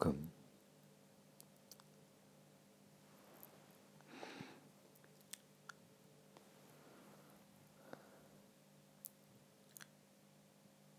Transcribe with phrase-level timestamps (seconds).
[0.00, 0.30] Welcome.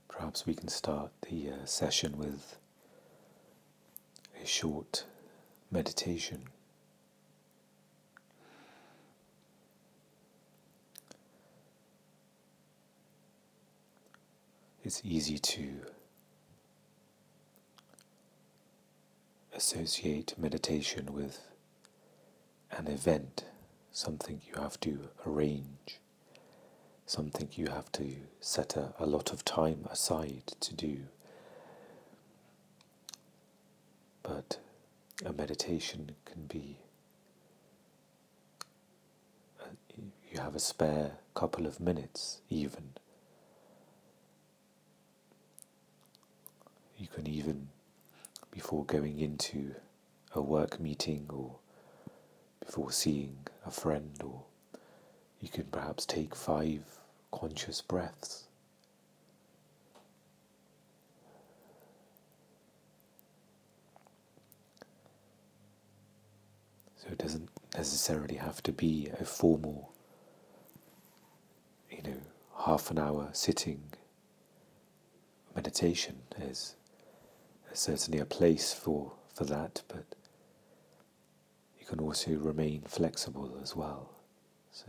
[0.09, 2.57] Perhaps we can start the uh, session with
[4.43, 5.05] a short
[5.71, 6.43] meditation.
[14.84, 15.86] It's easy to
[19.59, 21.41] associate meditation with
[22.72, 23.44] an event,
[23.91, 26.00] something you have to arrange,
[27.05, 31.00] something you have to set a, a lot of time aside to do.
[34.23, 34.59] But
[35.26, 36.78] a meditation can be,
[39.62, 39.66] uh,
[40.31, 42.91] you have a spare couple of minutes even.
[46.98, 47.69] You can even
[48.70, 49.73] before going into
[50.36, 51.56] a work meeting or
[52.64, 54.44] before seeing a friend, or
[55.42, 56.84] you can perhaps take five
[57.31, 58.44] conscious breaths.
[66.98, 69.92] So it doesn't necessarily have to be a formal,
[71.89, 72.22] you know,
[72.67, 73.81] half an hour sitting
[75.56, 76.17] meditation.
[76.38, 76.76] There's
[77.73, 80.06] certainly a place for, for that, but
[81.80, 84.09] you can also remain flexible as well.
[84.72, 84.86] So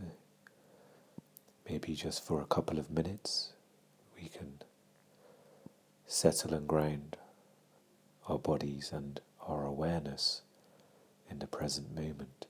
[1.69, 3.53] maybe just for a couple of minutes
[4.15, 4.61] we can
[6.05, 7.17] settle and ground
[8.27, 10.41] our bodies and our awareness
[11.29, 12.45] in the present moment.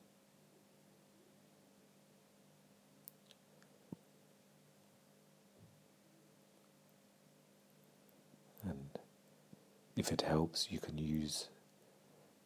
[10.02, 11.50] If it helps, you can use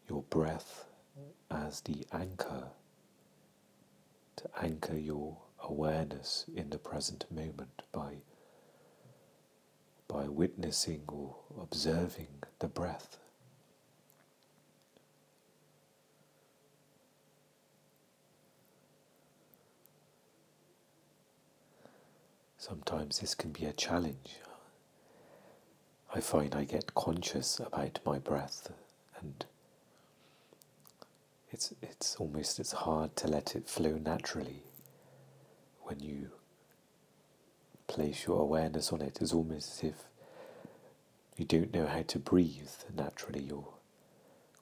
[0.09, 0.89] your breath
[1.49, 2.67] as the anchor
[4.35, 8.15] to anchor your awareness in the present moment by
[10.09, 13.19] by witnessing or observing the breath.
[22.57, 24.39] Sometimes this can be a challenge.
[26.15, 28.71] I find I get conscious about my breath
[29.19, 29.45] and
[31.51, 34.63] it's it's almost it's hard to let it flow naturally
[35.81, 36.29] when you
[37.87, 39.19] place your awareness on it.
[39.19, 40.03] It's almost as if
[41.35, 43.41] you don't know how to breathe naturally.
[43.41, 43.73] You're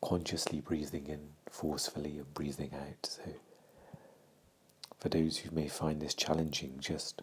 [0.02, 3.06] consciously breathing in forcefully and breathing out.
[3.06, 3.22] So,
[5.00, 7.22] for those who may find this challenging, just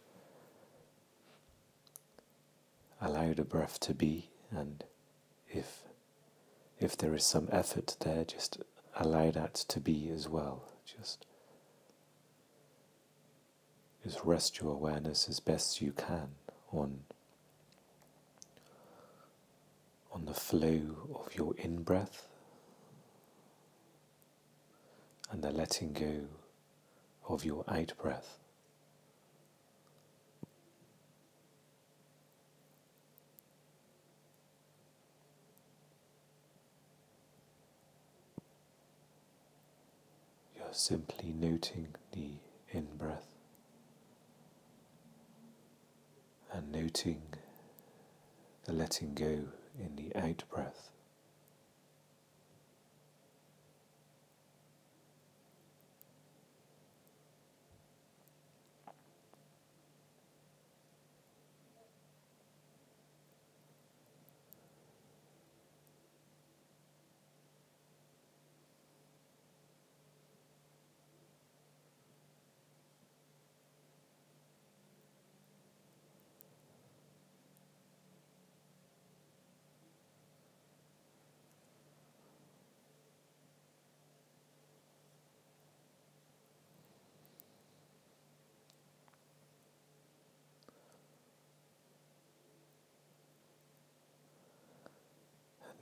[3.01, 4.85] allow the breath to be, and
[5.49, 5.85] if
[6.79, 8.59] if there is some effort there, just
[8.97, 10.65] allow that to be as well.
[10.85, 11.27] Just
[14.03, 16.31] just rest your awareness as best you can
[16.73, 17.01] on
[20.13, 22.27] on the flow of your in breath
[25.31, 26.27] and the letting go
[27.29, 28.39] of your out breath.
[40.81, 42.31] Simply noting the
[42.71, 43.27] in breath
[46.51, 47.21] and noting
[48.65, 49.45] the letting go
[49.79, 50.90] in the out breath.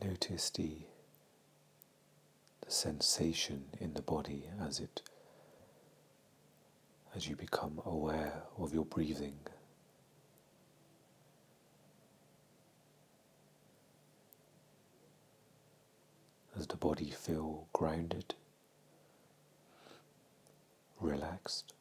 [0.02, 0.70] Notice the,
[2.60, 5.02] the sensation in the body as it
[7.16, 9.38] as you become aware of your breathing.
[16.56, 18.34] Does the body feel grounded,
[21.00, 21.72] relaxed?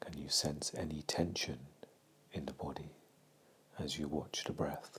[0.00, 1.58] Can you sense any tension
[2.32, 2.90] in the body.
[3.78, 4.98] as you watch the breath.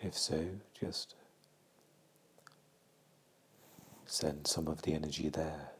[0.00, 0.44] If so,
[0.78, 1.14] just
[4.04, 5.70] send some of the energy there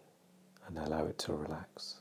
[0.66, 2.00] and allow it to relax.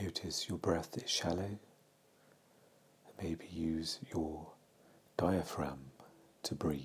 [0.00, 1.58] Notice your breath is shallow.
[3.22, 4.46] Maybe use your
[5.18, 5.78] diaphragm
[6.44, 6.80] to breathe.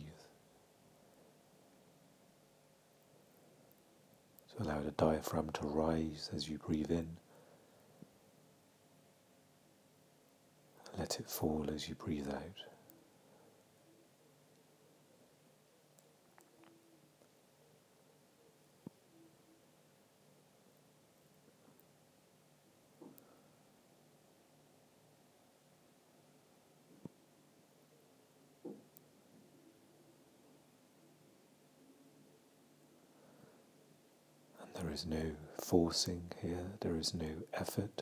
[4.48, 7.08] So allow the diaphragm to rise as you breathe in.
[10.98, 12.42] Let it fall as you breathe out.
[34.76, 35.32] There is no
[35.62, 38.02] forcing here, there is no effort.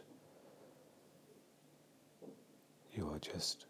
[2.93, 3.65] You are just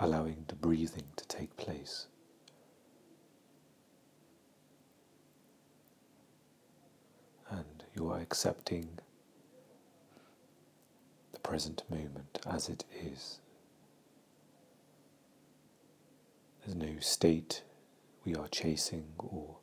[0.00, 2.08] allowing the breathing to take place.
[7.48, 8.98] And you are accepting
[11.32, 13.38] the present moment as it is.
[16.66, 17.62] There's no state
[18.24, 19.58] we are chasing or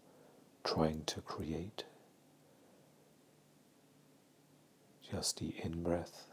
[0.65, 1.83] trying to create.
[5.09, 6.25] Just the in breath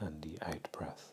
[0.00, 1.12] and the out breath.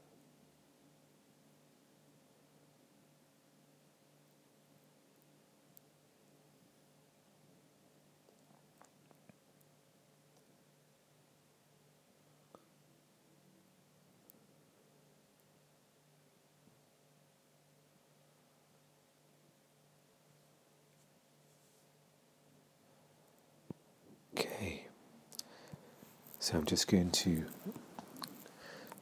[26.46, 27.44] So I'm just going to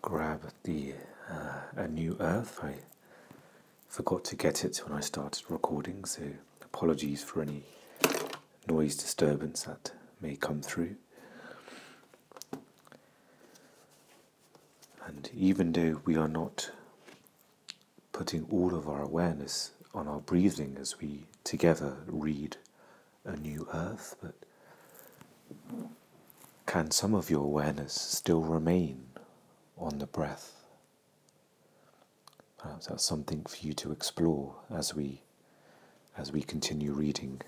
[0.01, 0.93] grab the
[1.29, 2.61] uh, a new earth.
[2.63, 2.75] I
[3.89, 6.21] forgot to get it when I started recording, so
[6.61, 7.63] apologies for any
[8.65, 9.91] noise disturbance that
[10.21, 10.95] may come through.
[15.05, 16.71] And even though we are not
[18.13, 22.55] putting all of our awareness on our breathing as we together read
[23.25, 24.35] a new earth, but
[26.65, 29.05] can some of your awareness still remain
[29.77, 30.55] on the breath?
[32.57, 35.21] Perhaps that's something for you to explore as we
[36.17, 37.41] as we continue reading.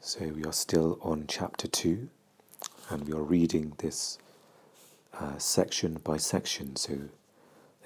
[0.00, 2.08] So we are still on chapter two,
[2.88, 4.18] and we are reading this
[5.18, 6.76] uh, section by section.
[6.76, 6.98] So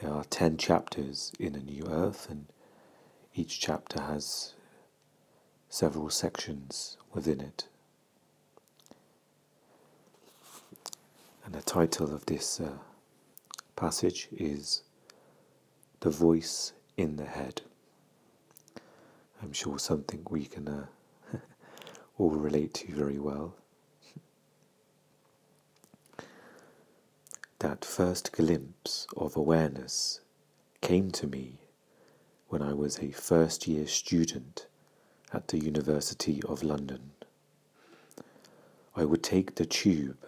[0.01, 2.47] there are ten chapters in a new earth, and
[3.35, 4.55] each chapter has
[5.83, 7.67] several sections within it.
[11.45, 12.75] And the title of this uh,
[13.75, 14.85] passage is
[15.99, 17.63] The Voice in the Head.
[19.43, 20.87] I'm sure something we can uh,
[22.17, 23.57] all relate to very well.
[27.59, 30.21] That first glimpse of awareness
[30.81, 31.59] came to me
[32.51, 34.69] when I was a first year student
[35.33, 37.11] at the University of London.
[38.95, 40.19] I would take the tube,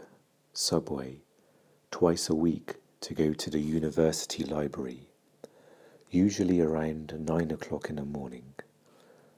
[0.53, 1.19] subway,
[1.91, 5.09] twice a week to go to the university library,
[6.11, 8.55] usually around nine o'clock in the morning,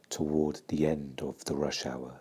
[0.09, 2.21] toward the end of the rush hour.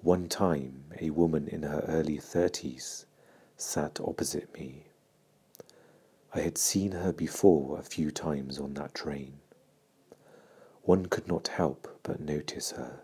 [0.00, 3.04] One time, a woman in her early thirties
[3.56, 4.84] sat opposite me.
[6.32, 9.40] I had seen her before a few times on that train.
[10.86, 13.00] One could not help but notice her.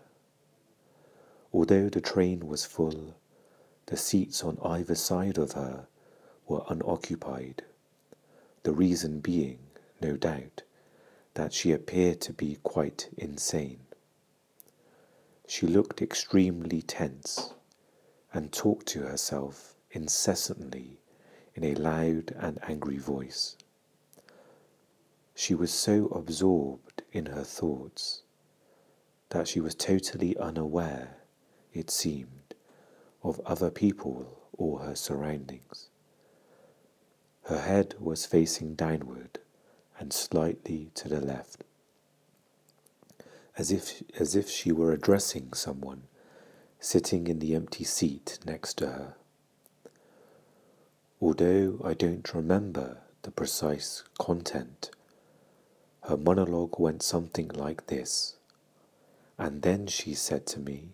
[1.53, 3.15] Although the train was full,
[3.87, 5.87] the seats on either side of her
[6.47, 7.63] were unoccupied,
[8.63, 9.59] the reason being,
[10.01, 10.63] no doubt,
[11.33, 13.81] that she appeared to be quite insane.
[15.45, 17.53] She looked extremely tense
[18.33, 21.01] and talked to herself incessantly
[21.53, 23.57] in a loud and angry voice.
[25.35, 28.23] She was so absorbed in her thoughts
[29.29, 31.17] that she was totally unaware,
[31.71, 32.55] it seemed,
[33.23, 35.89] of other people or her surroundings.
[37.43, 39.39] Her head was facing downward
[39.99, 41.63] and slightly to the left,
[43.57, 46.03] as if, as if she were addressing someone
[46.79, 49.13] sitting in the empty seat next to her.
[51.21, 54.91] Although I don't remember the precise content,
[56.07, 58.35] her monologue went something like this.
[59.37, 60.89] And then she said to me,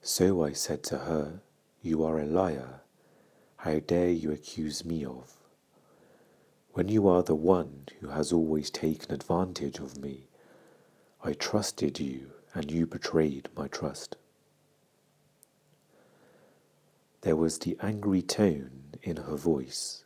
[0.00, 1.40] So I said to her,
[1.82, 2.80] You are a liar.
[3.58, 5.36] How dare you accuse me of?
[6.72, 10.26] When you are the one who has always taken advantage of me,
[11.22, 14.16] I trusted you and you betrayed my trust.
[17.20, 20.04] There was the angry tone in her voice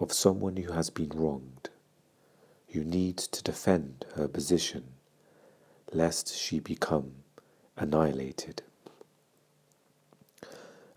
[0.00, 1.70] of someone who has been wronged,
[2.72, 4.92] who need to defend her position
[5.92, 7.12] lest she become
[7.76, 8.62] annihilated.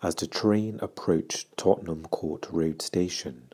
[0.02, 3.50] As the train approached Tottenham Court Road Station,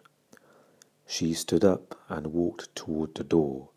[1.08, 3.70] she stood up and walked toward the door,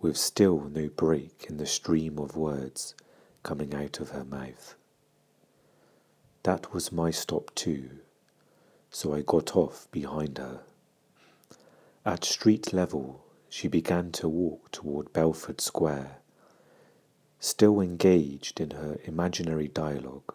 [0.00, 2.94] with still no break in the stream of words
[3.42, 4.74] coming out of her mouth.
[6.42, 8.00] That was my stop too,
[8.90, 10.60] so I got off behind her.
[12.04, 13.21] At street level,
[13.52, 16.16] she began to walk toward Bedford Square,
[17.38, 20.32] still engaged in her imaginary dialogue,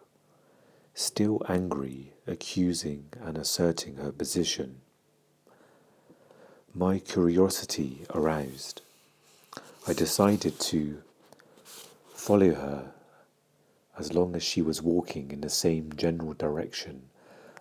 [0.94, 4.82] still angry, accusing, and asserting her position.
[6.72, 8.82] My curiosity aroused.
[9.88, 11.02] I decided to
[12.14, 12.92] follow her
[13.98, 17.08] as long as she was walking in the same general direction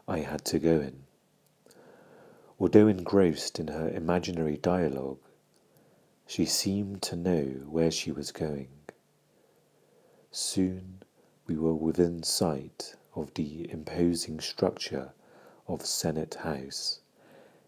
[0.07, 1.01] I had to go in.
[2.59, 5.17] Although engrossed in her imaginary dialogue,
[6.29, 8.67] she seemed to know where she was going.
[10.29, 11.01] Soon
[11.45, 15.13] we were within sight of the imposing structure
[15.69, 16.99] of Senate House,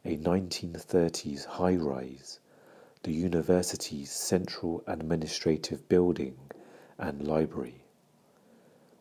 [0.04, 2.42] a 1930s high rise,
[3.04, 6.38] the university's central administrative building
[6.98, 7.86] and library.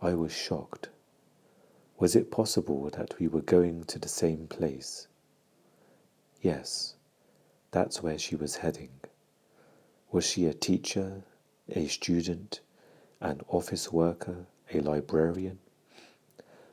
[0.00, 0.88] I was shocked.
[1.98, 5.08] Was it possible that we were going to the same place?
[6.40, 6.94] Yes,
[7.72, 8.97] that's where she was heading.
[10.10, 11.22] Was she a teacher,
[11.68, 12.60] a student,
[13.20, 15.58] an office worker, a librarian?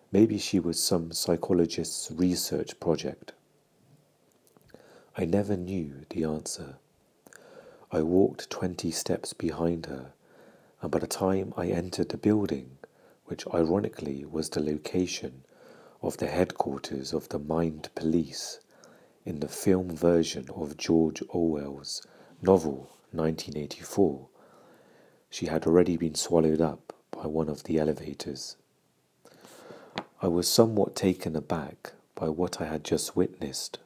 [0.10, 3.34] Maybe she was some psychologist's research project.
[5.18, 6.78] I never knew the answer.
[7.92, 10.14] I walked twenty steps behind her,
[10.82, 12.78] and by the time I entered the building,
[13.26, 15.44] which ironically was the location
[16.02, 18.62] of the headquarters of the Mind Police
[19.26, 22.02] in the film version of George Orwell's
[22.42, 24.28] novel 1984.
[25.30, 28.56] She had already been swallowed up by one of the elevators.
[30.22, 33.80] I was somewhat taken aback by what I had just witnessed.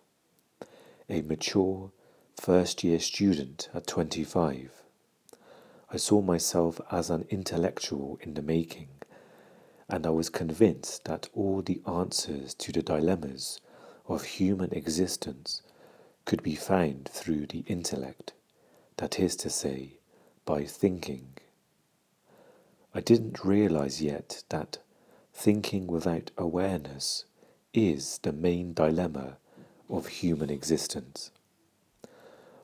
[1.09, 1.91] A mature
[2.39, 4.83] first year student at 25.
[5.91, 8.89] I saw myself as an intellectual in the making
[9.89, 13.59] and I was convinced that all the answers to the dilemmas
[14.07, 15.63] of human existence
[16.25, 18.33] could be found through the intellect,
[18.99, 19.93] that is to say,
[20.43, 21.29] by thinking.
[22.93, 24.79] I didn't realize yet that
[25.33, 27.23] thinking without awareness
[27.73, 29.37] is the main dilemma
[29.89, 31.31] of human existence.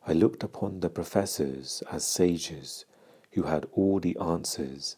[0.05, 2.83] I looked upon the professors as sages
[3.31, 4.97] who had all the answers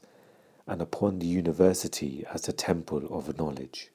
[0.65, 3.91] and upon the university as a temple of knowledge.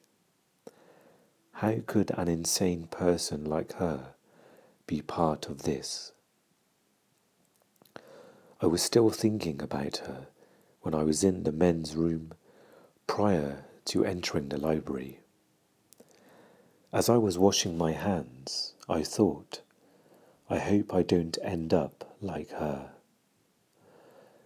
[1.51, 4.13] How could an insane person like her
[4.87, 6.13] be part of this?
[8.63, 10.27] I was still thinking about her
[10.83, 12.31] when I was in the men's room
[13.07, 15.19] prior to entering the library.
[16.93, 19.59] As I was washing my hands, I thought,
[20.49, 22.91] I hope I don't end up like her.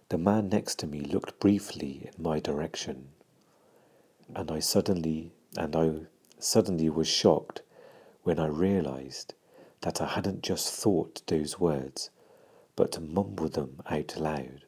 [0.08, 3.10] The man next to me looked briefly in my direction,
[4.34, 5.92] and I suddenly and I
[6.40, 7.62] suddenly was shocked
[8.24, 9.34] when I realized
[9.82, 12.10] that I hadn't just thought those words,
[12.78, 14.62] but to mumble them out loud.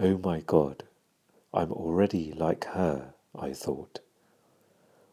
[0.00, 0.82] Oh my God,
[1.52, 4.00] I'm already like her, I thought.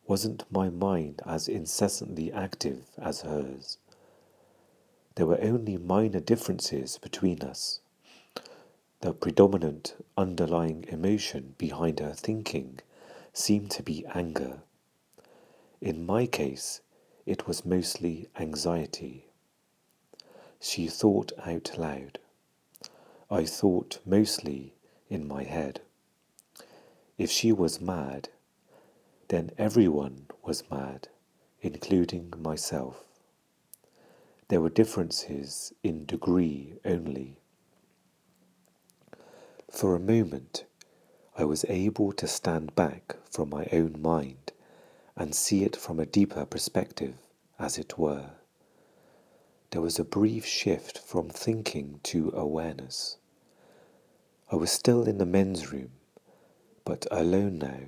[0.07, 3.77] Wasn't my mind as incessantly active as hers?
[5.13, 7.81] There were only minor differences between us
[9.01, 12.79] the predominant underlying emotion behind her thinking
[13.33, 14.61] seemed to be anger.
[15.79, 16.81] In my case,
[17.27, 19.30] it was mostly anxiety.
[20.63, 22.19] She thought out loud.
[23.31, 24.75] I thought mostly
[25.09, 25.81] in my head.
[27.17, 28.29] If she was mad,
[29.29, 31.07] then everyone was mad,
[31.61, 33.03] including myself.
[34.49, 37.37] There were differences in degree only.
[39.71, 40.65] For a moment,
[41.35, 44.51] I was able to stand back from my own mind
[45.15, 47.15] and see it from a deeper perspective,
[47.57, 48.29] as it were.
[49.71, 53.17] There was a brief shift from thinking to awareness.
[54.51, 55.91] I was still in the men's room,
[56.83, 57.79] but alone now,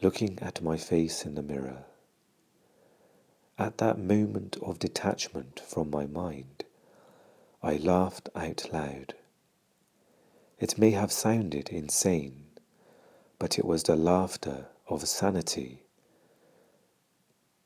[0.00, 1.84] looking at my face in the mirror.
[3.58, 6.64] At that moment of detachment from my mind,
[7.62, 9.12] I laughed out loud.
[10.58, 12.46] It may have sounded insane,
[13.38, 15.82] but it was the laughter of sanity,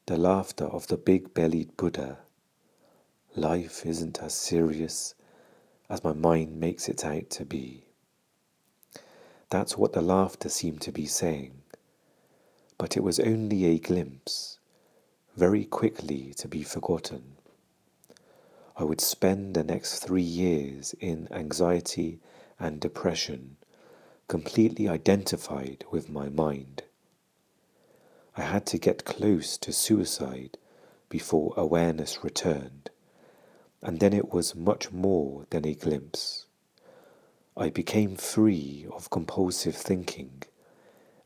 [0.06, 2.18] the laughter of the big bellied Buddha.
[3.36, 5.14] Life isn't as serious
[5.88, 7.84] as my mind makes it out to be.
[9.50, 11.62] That's what the laughter seemed to be saying,
[12.76, 14.58] but it was only a glimpse,
[15.36, 17.36] very quickly to be forgotten.
[18.76, 22.20] I would spend the next three years in anxiety
[22.60, 23.56] and depression,
[24.26, 26.82] completely identified with my mind.
[28.36, 30.58] I had to get close to suicide
[31.08, 32.90] before awareness returned,
[33.82, 36.46] and then it was much more than a glimpse.
[37.56, 40.42] I became free of compulsive thinking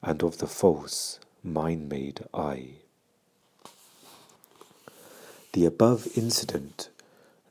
[0.03, 2.77] and of the false mind made I.
[5.53, 6.89] The above incident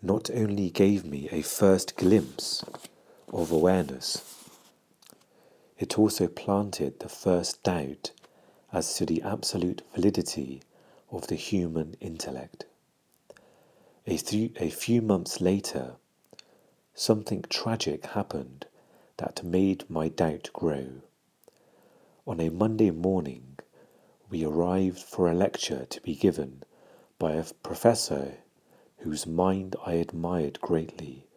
[0.01, 2.65] not only gave me a first glimpse
[3.31, 4.35] of awareness.
[5.77, 8.11] It also planted the first doubt
[8.73, 10.63] as to the absolute validity
[11.11, 12.65] of the human intellect.
[14.07, 14.19] A,
[14.59, 15.95] a few months later,
[16.95, 18.65] something tragic happened
[19.17, 21.01] that made my doubt grow.
[22.25, 23.59] On a Monday morning,
[24.29, 26.63] we arrived for a lecture to be given
[27.19, 28.39] by a professor
[28.97, 31.27] whose mind I admired greatly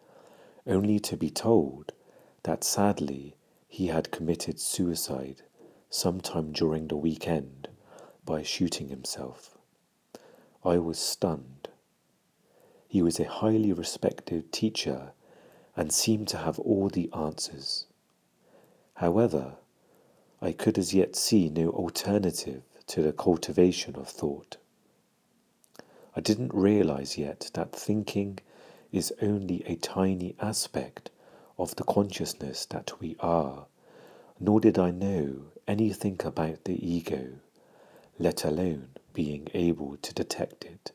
[0.65, 1.91] only to be told
[2.43, 3.35] that sadly
[3.67, 5.43] he had committed suicide
[5.91, 7.67] sometime during the weekend
[8.25, 9.55] by shooting himself.
[10.63, 11.54] I was stunned.
[12.95, 15.11] He was a highly respected teacher
[15.75, 17.87] and seemed to have all the answers.
[18.93, 19.57] However,
[20.41, 24.55] I could as yet see no alternative to the cultivation of thought.
[26.15, 28.39] I didn't realize yet that thinking
[28.93, 31.11] is only a tiny aspect
[31.59, 33.65] of the consciousness that we are,
[34.39, 37.39] nor did I know anything about the ego,
[38.17, 40.93] let alone being able to detect it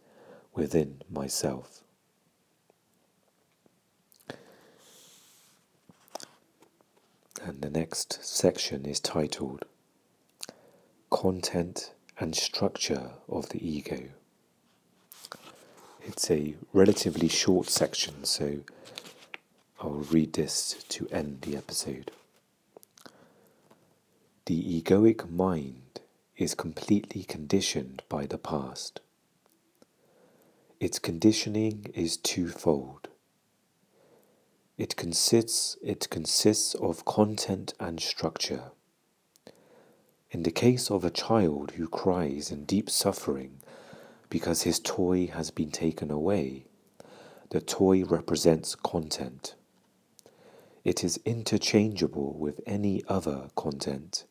[0.54, 1.84] within myself.
[7.42, 9.64] And the next section is titled
[11.08, 14.10] Content and Structure of the Ego.
[16.02, 18.60] It's a relatively short section, so
[19.80, 22.10] I'll read this to end the episode.
[24.44, 26.00] The egoic mind
[26.36, 29.00] is completely conditioned by the past.
[30.78, 33.08] Its conditioning is twofold.
[34.80, 38.70] It consists, it consists of content and structure.
[40.30, 43.60] In the case of a child who cries in deep suffering
[44.30, 46.64] because his toy has been taken away.
[47.50, 49.54] The toy represents content.
[50.82, 54.24] It is interchangeable with any other content,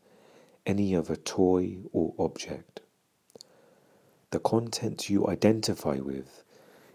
[0.65, 2.79] any other toy or object.
[4.31, 6.43] The content you identify with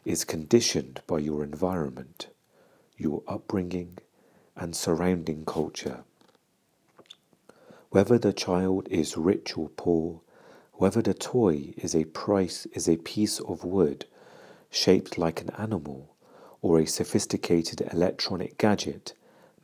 [0.05, 2.31] is conditioned by your environment,
[2.96, 3.98] your upbringing,
[4.57, 6.04] and surrounding culture.
[7.90, 10.20] Whether the child is rich or poor,
[10.74, 14.07] whether the toy is a price is a piece of wood
[14.70, 16.14] shaped like an animal
[16.62, 19.14] or a sophisticated electronic gadget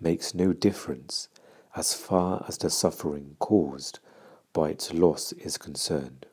[0.01, 1.29] makes no difference
[1.75, 3.99] as far as the suffering caused
[4.53, 6.27] by its loss is concerned.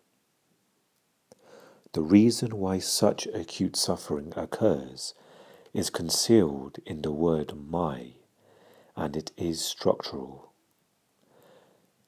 [1.93, 5.13] The reason why such acute suffering occurs
[5.77, 8.07] is concealed in the word my,
[8.95, 10.51] and it is structural.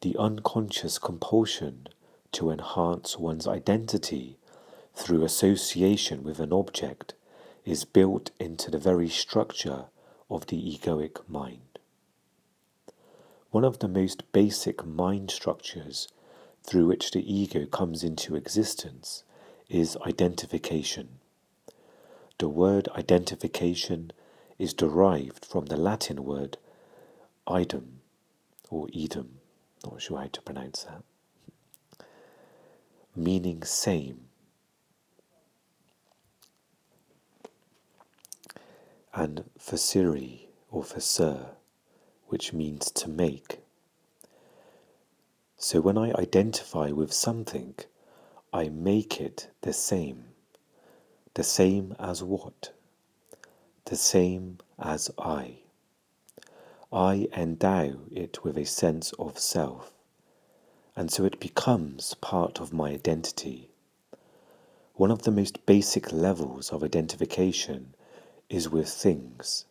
[0.02, 1.88] The unconscious compulsion
[2.32, 4.40] to enhance one's identity
[4.96, 7.14] through association with an object
[7.64, 9.86] is built into the very structure
[10.32, 11.78] of the egoic mind.
[13.52, 16.08] One of the most basic mind structures
[16.64, 19.24] through which the ego comes into existence
[19.70, 21.19] is identification.
[22.40, 24.12] The word identification
[24.58, 26.58] is derived from the Latin word
[27.48, 28.02] idem
[28.70, 29.40] or idem,
[29.86, 31.04] not sure how to pronounce that.
[33.16, 34.22] meaning same.
[39.14, 41.52] And facere or facer,
[42.28, 43.60] which means to make.
[45.58, 47.76] So when I identify with something,
[48.54, 50.29] I make it the same.
[51.40, 52.74] The same as what?
[53.86, 55.60] The same as I.
[56.92, 59.94] I endow it with a sense of self,
[60.98, 63.70] and so it becomes part of my identity.
[64.96, 67.96] One of the most basic levels of identification
[68.50, 69.64] is with things.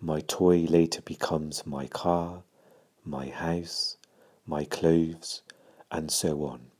[0.00, 2.44] My toy later becomes my car,
[3.04, 3.98] my house,
[4.46, 5.42] my clothes,
[5.90, 6.70] and so on.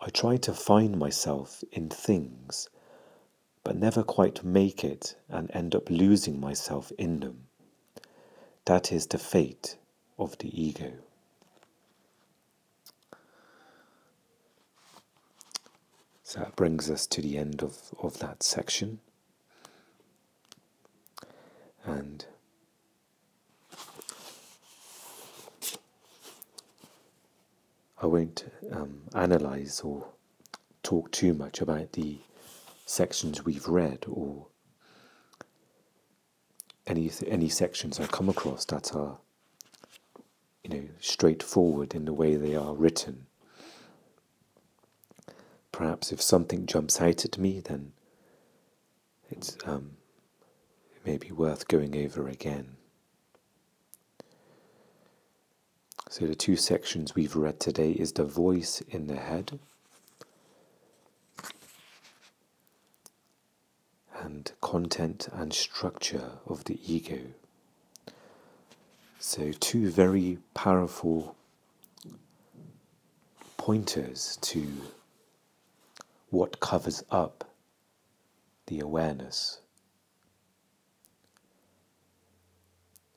[0.00, 2.68] I try to find myself in things,
[3.66, 7.48] but never quite make it and end up losing myself in them.
[8.64, 9.76] That is the fate
[10.20, 10.92] of the ego.
[16.22, 19.00] So that brings us to the end of, of that section.
[21.84, 22.24] And
[28.00, 30.06] I won't um, analyze or
[30.84, 32.18] talk too much about the
[32.86, 34.46] sections we've read or
[36.86, 39.18] any any sections I come across that are
[40.62, 43.26] you know straightforward in the way they are written.
[45.72, 47.92] Perhaps if something jumps out at me, then
[49.30, 49.96] it's um,
[50.94, 52.76] it may be worth going over again.
[56.08, 59.58] So the two sections we've read today is the voice in the head
[64.26, 67.20] and content and structure of the ego.
[69.20, 71.36] So two very powerful
[73.56, 74.66] pointers to
[76.30, 77.44] what covers up
[78.66, 79.60] the awareness.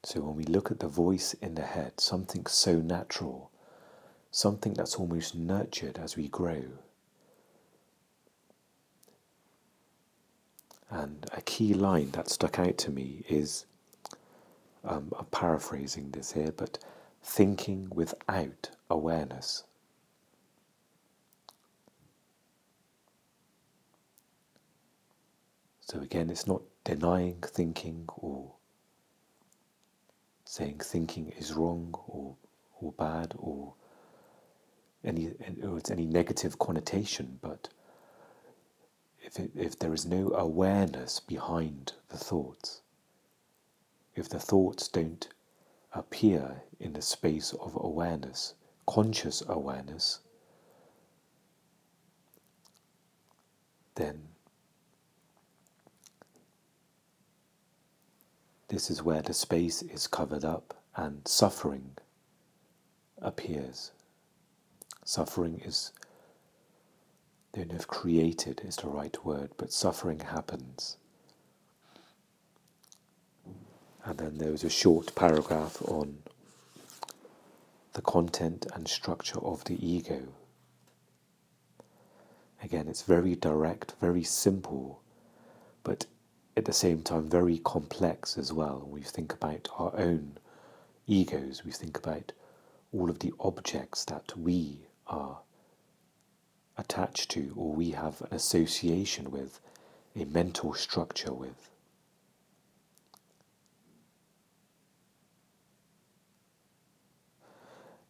[0.04, 3.50] So when we look at the voice in the head, something so natural,
[4.30, 6.65] something that's almost nurtured as we grow.
[10.89, 13.65] And a key line that stuck out to me is
[14.84, 16.80] um, I'm paraphrasing this here, but
[17.21, 19.63] thinking without awareness.
[25.82, 28.52] So again, it's not denying thinking or
[30.45, 32.36] saying thinking is wrong or
[32.82, 33.73] or bad or
[35.04, 37.69] any or it's any negative connotation, but
[39.30, 42.82] if it, if there is no awareness behind the thoughts,
[44.15, 45.30] if the thoughts don't
[45.94, 48.56] appear in the space of awareness,
[48.88, 50.20] conscious awareness,
[53.96, 54.30] then
[58.70, 61.98] This is where the space is covered up and suffering
[63.20, 63.92] appears.
[65.04, 65.92] Suffering is,
[67.53, 70.97] don't know if created is the right word, but suffering happens.
[74.05, 76.19] And then there was a short paragraph on
[77.93, 80.21] the content and structure of the ego.
[82.63, 85.01] Again, it's very direct, very simple,
[85.83, 86.05] but
[86.55, 88.88] at the same time very complex as well.
[88.89, 90.38] We think about our own
[91.07, 92.31] egos, we think about
[92.93, 95.39] all of the objects that we are
[96.80, 99.60] attached to or we have an association with,
[100.15, 101.70] a mental structure with.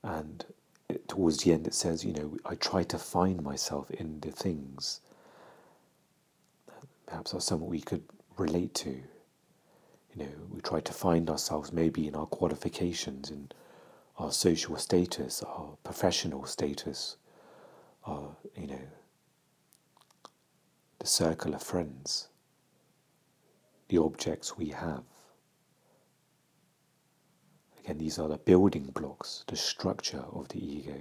[0.04, 0.46] And
[1.08, 5.02] towards the end, it says, you know, I try to find myself in the things.
[6.68, 8.04] That perhaps that's something we could
[8.38, 8.92] relate to.
[10.14, 13.52] You know, we try to find ourselves maybe in our qualifications, in
[14.18, 17.18] our social status, our professional status,
[18.06, 18.88] our, you know,
[21.00, 22.30] the circle of friends,
[23.88, 25.04] the objects we have.
[27.80, 31.00] Again, these are the building blocks, the structure of the ego.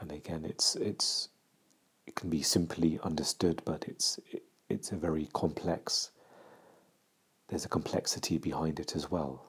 [0.00, 1.28] And again, it's it's
[2.06, 6.10] it can be simply understood, but it's it, it's a very complex.
[7.48, 9.44] There's a complexity behind it as well.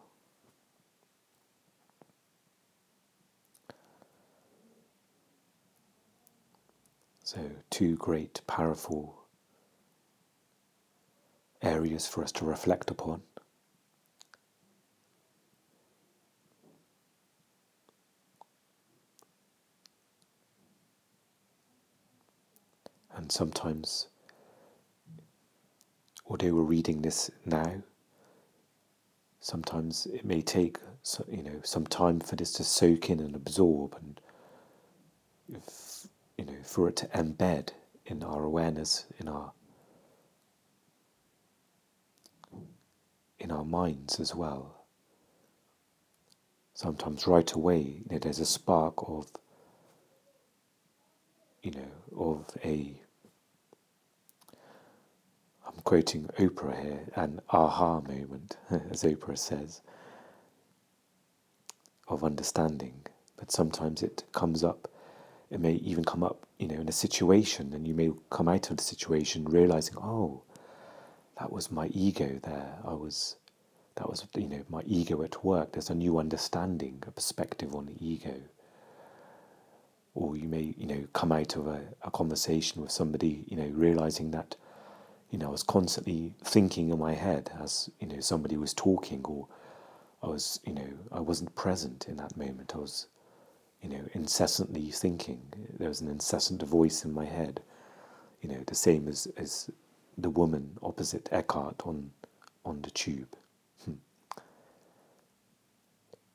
[7.25, 7.39] So,
[7.71, 9.23] two great, powerful
[11.59, 13.23] areas for us to reflect upon.
[23.15, 24.05] And sometimes,
[26.27, 27.81] although we're reading this now,
[29.39, 30.77] sometimes it may take
[31.27, 33.95] you know some time for this to soak in and absorb.
[33.99, 34.21] And
[35.49, 35.84] if
[36.37, 37.69] you know for it to embed
[38.05, 39.53] in our awareness, in our
[43.39, 44.85] in our minds as well.
[46.73, 49.27] Sometimes right away, you know, there's a spark of,
[51.61, 52.99] you know, of a.
[55.65, 58.57] I'm quoting Oprah here, an aha moment,
[58.91, 59.81] as Oprah says,
[62.07, 63.05] of understanding.
[63.37, 64.89] But sometimes it comes up,
[65.51, 68.69] it may even come up, you know, in a situation, and you may come out
[68.71, 70.41] of the situation realizing, oh,
[71.39, 72.77] that was my ego there.
[72.86, 73.36] I was,
[73.95, 75.73] that was, you know, my ego at work.
[75.73, 78.36] There's a new understanding, a perspective on the ego.
[80.13, 83.67] Or you may, you know, come out of a, a conversation with somebody, you know,
[83.73, 84.55] realizing that,
[85.29, 89.21] you know, I was constantly thinking in my head as, you know, somebody was talking
[89.25, 89.47] or
[90.23, 92.73] I was, you know, I wasn't present in that moment.
[92.73, 93.08] I was,
[93.85, 95.41] you know, incessantly thinking.
[95.77, 97.61] There was an incessant voice in my head,
[98.41, 99.69] you know, the same as, as
[100.17, 102.09] the woman opposite Eckhart on
[102.65, 103.35] on the tube.
[103.85, 103.93] Hmm.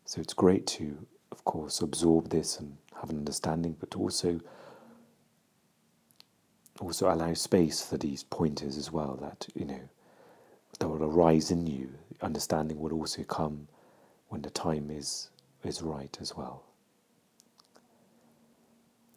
[0.04, 0.96] So it's great to,
[1.32, 4.40] of course, absorb this and have an understanding, but also
[6.80, 9.16] also allow space for these pointers as well.
[9.20, 9.88] That you know
[10.78, 11.90] that will arise in you.
[12.22, 13.66] Understanding will also come
[14.28, 15.30] when the time is
[15.64, 16.69] is right as well.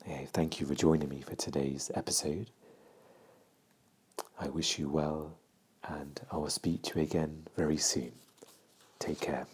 [0.05, 2.49] Hey, thank you for joining me for today's episode.
[4.37, 5.37] I wish you well,
[5.87, 8.11] and I will speak to you again very soon.
[8.99, 9.47] Take care.